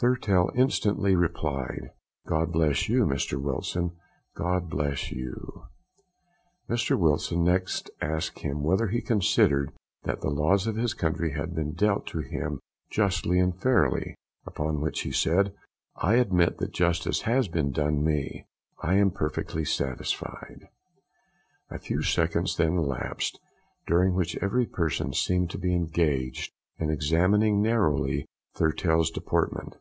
[0.00, 1.90] Thurtell instantly replied,
[2.24, 3.96] "God bless you, Mr Wilson,
[4.36, 5.64] God bless you."
[6.70, 9.72] Mr Wilson next asked him whether he considered
[10.04, 14.14] that the laws of his country had been dealt to him justly and fairly,
[14.46, 15.52] upon which he said,
[15.96, 18.46] "I admit that justice has been done me
[18.80, 20.68] I am perfectly satisfied."
[21.70, 23.40] A few seconds then elapsed,
[23.84, 29.76] during which every person seemed to be engaged in examining narrowly Thurtell's deportment.